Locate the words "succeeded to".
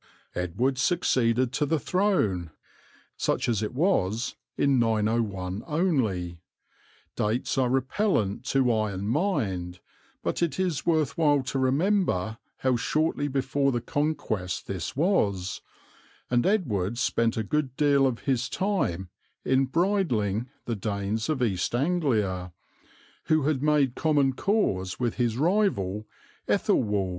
0.79-1.63